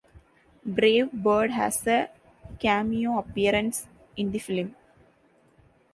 [0.65, 2.09] Brave Bird has a
[2.59, 3.85] cameo appearance
[4.17, 4.75] in the film.